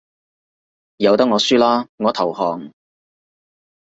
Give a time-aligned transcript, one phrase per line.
[0.97, 2.73] 由得我輸啦，我投降